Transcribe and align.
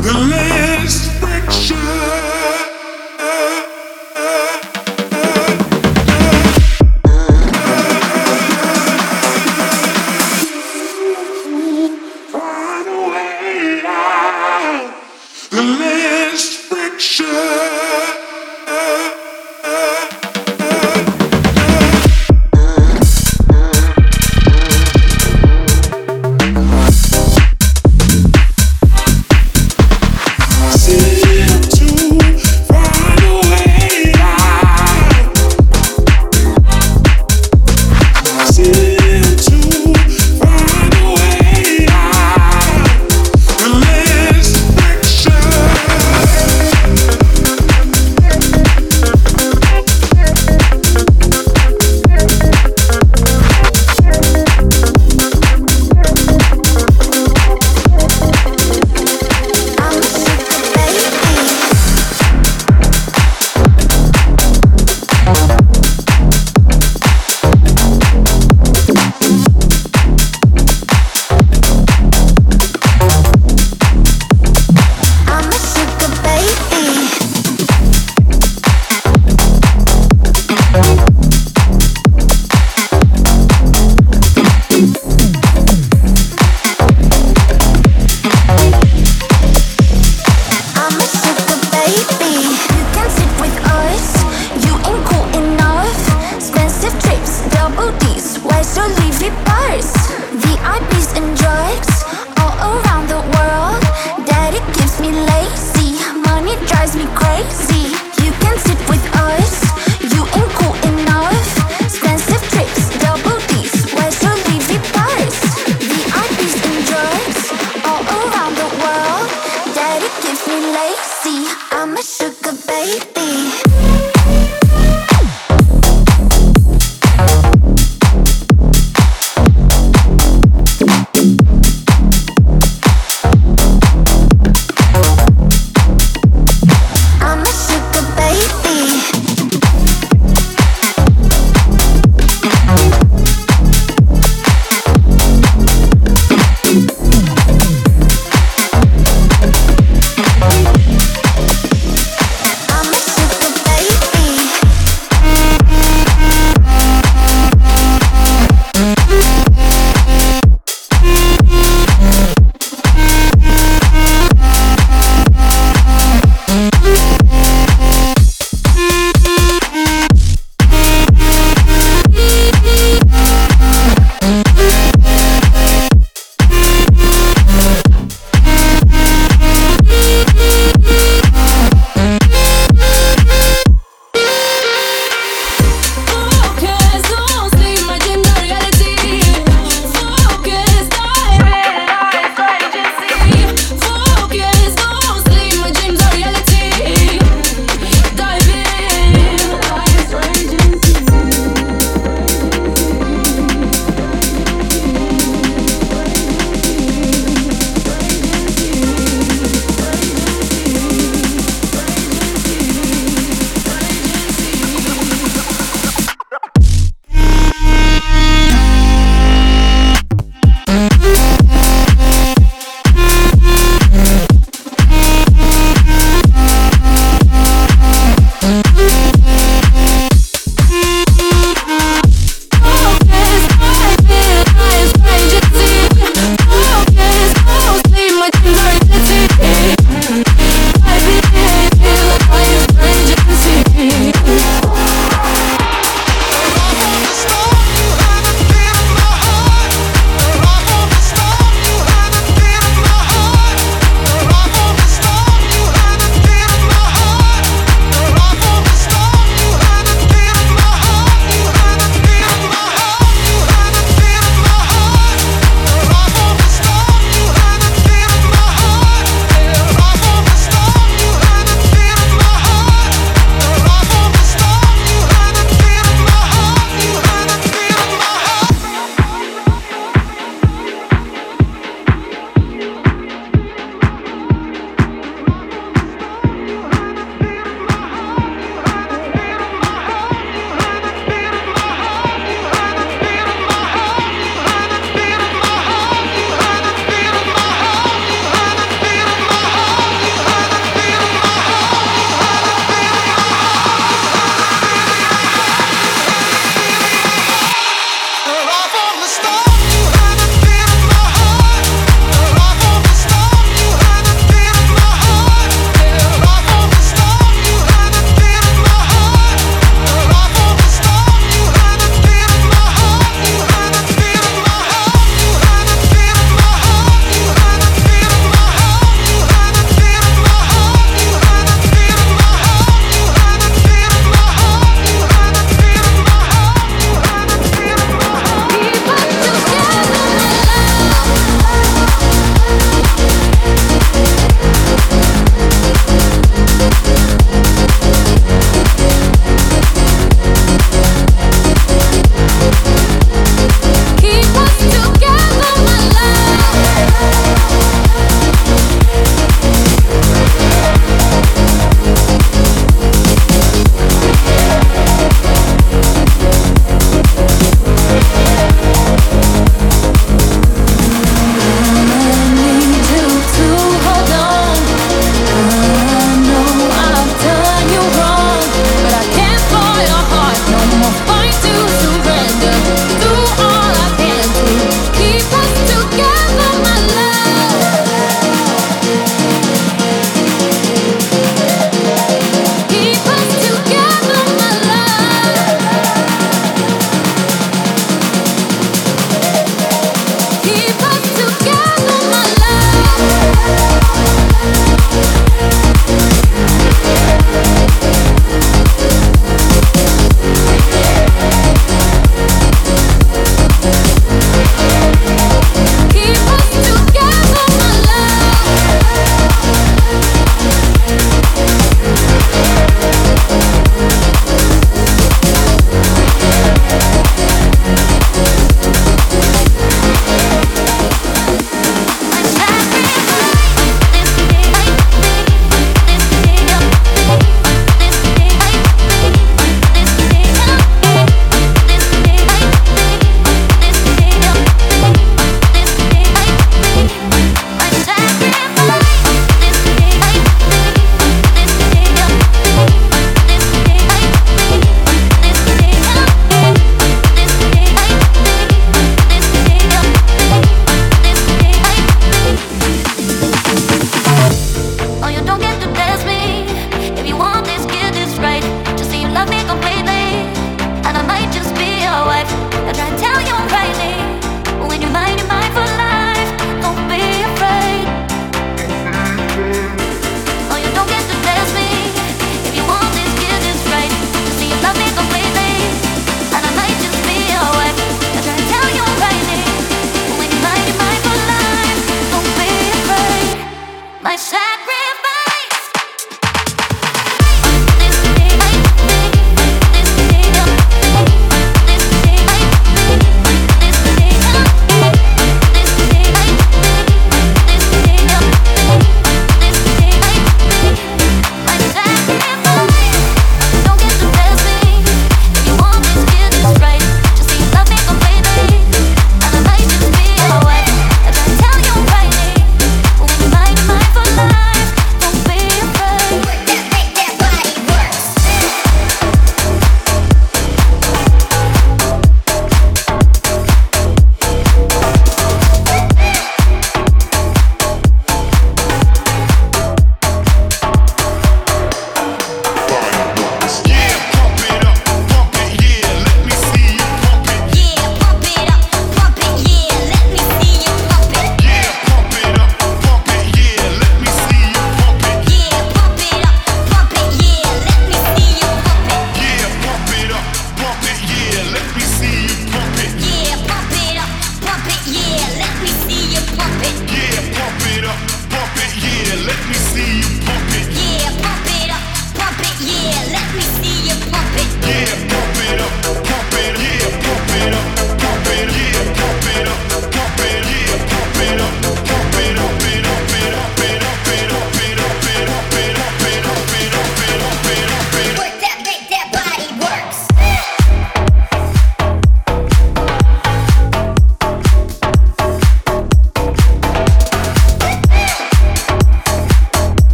the 0.00 0.12
list. 0.12 1.17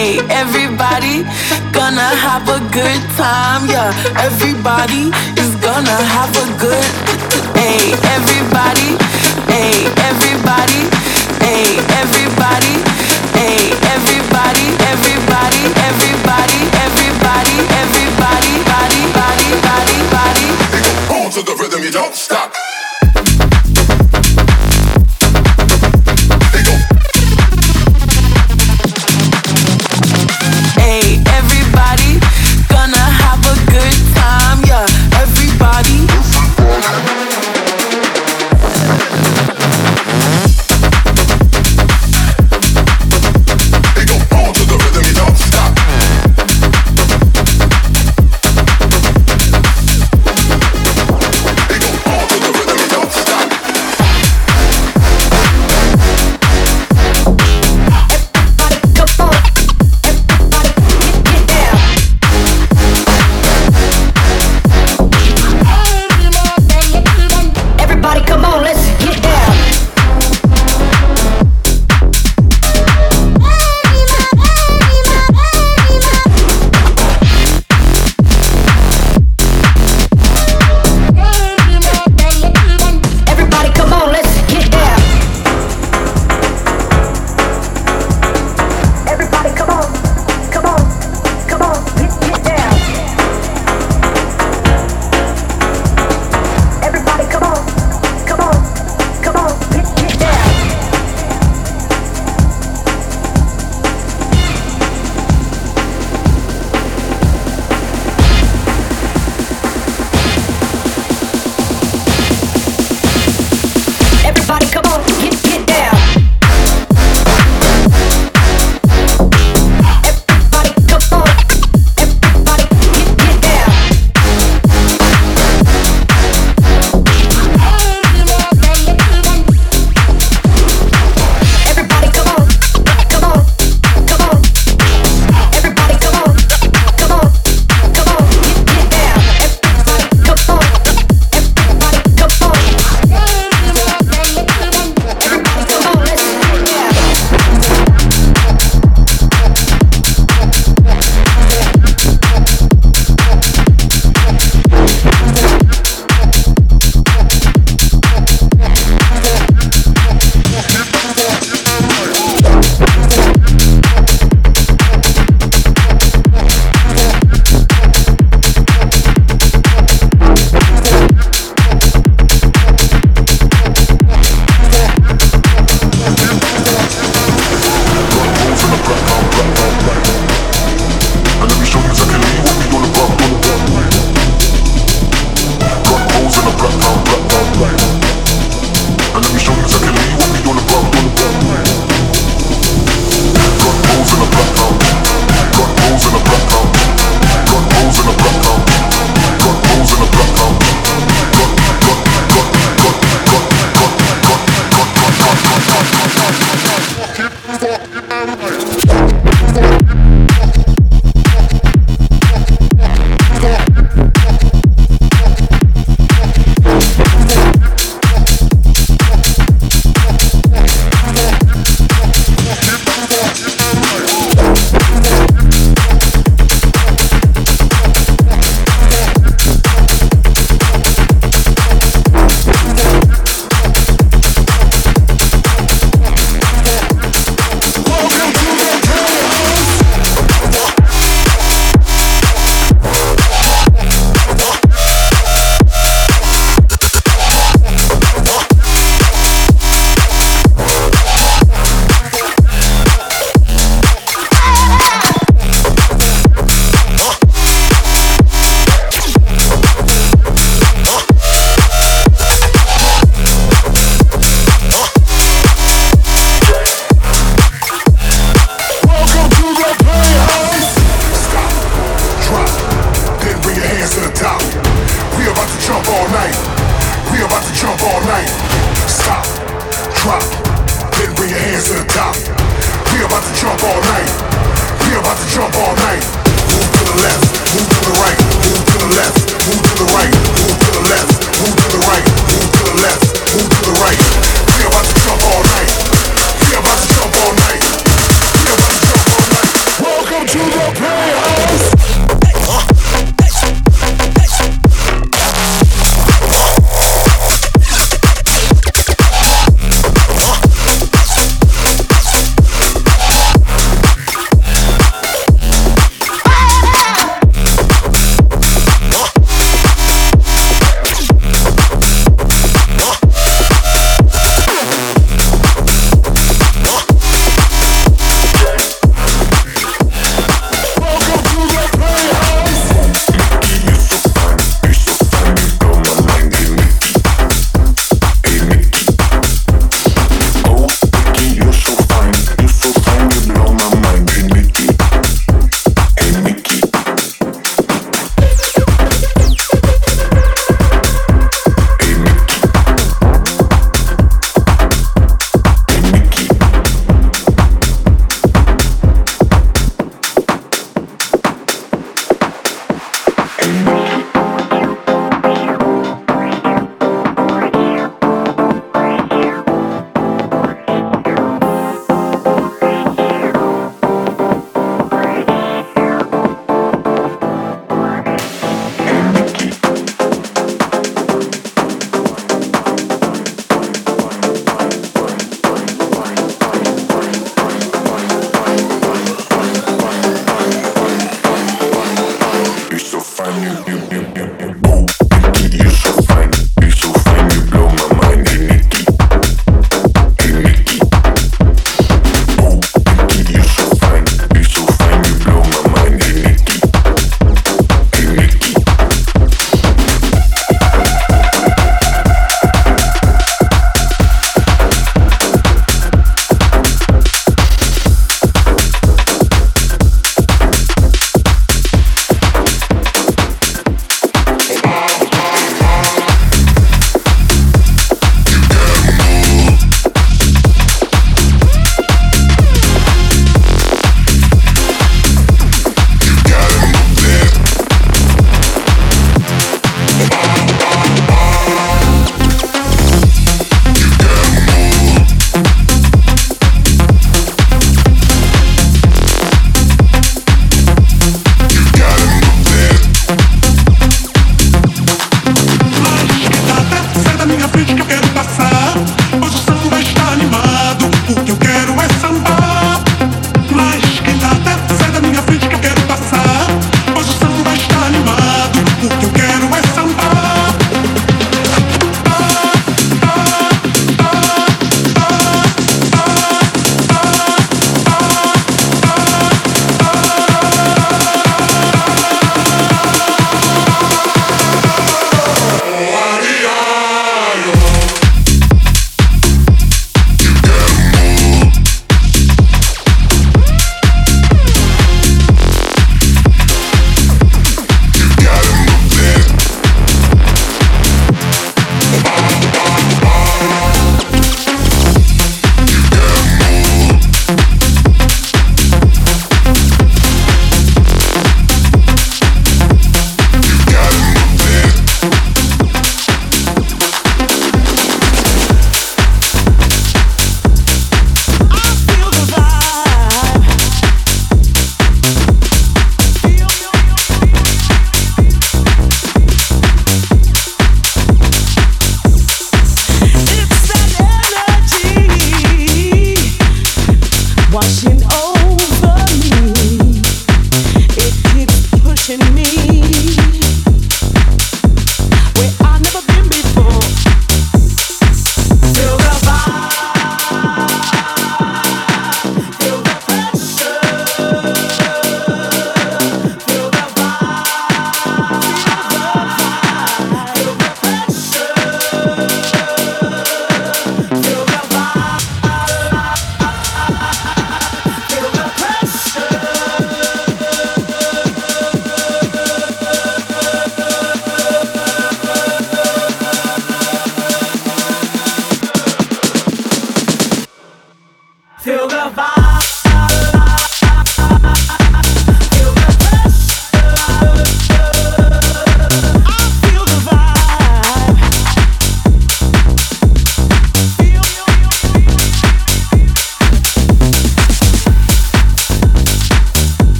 Hey, 0.00 0.16
everybody 0.32 1.28
gonna 1.76 2.08
have 2.24 2.48
a 2.48 2.56
good 2.72 3.02
time. 3.20 3.68
Yeah, 3.68 3.92
everybody 4.16 5.12
is 5.36 5.52
gonna 5.60 5.98
have 6.16 6.32
a 6.40 6.46
good. 6.56 6.88
Hey, 7.52 7.92
everybody. 8.16 8.96
Hey, 9.52 9.76
everybody. 10.08 10.88
Hey, 11.44 11.76
everybody. 12.00 12.80
Hey, 13.36 13.76
everybody. 13.92 14.64
Everybody. 14.88 15.60
Everybody. 15.84 16.58
Everybody. 16.80 17.52
Everybody. 17.84 18.56
Body. 18.72 19.02
Body. 19.12 19.12
Body. 19.12 19.50
Body. 19.68 19.98
Body. 20.16 20.48
Boom 21.12 21.28
to 21.36 21.42
the 21.44 21.54
rhythm. 21.60 21.82
You 21.84 21.90
don't 21.92 22.14
stop. 22.14 22.69